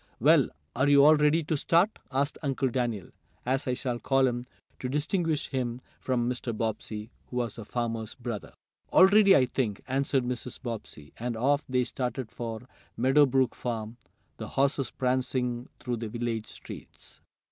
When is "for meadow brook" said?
12.31-13.53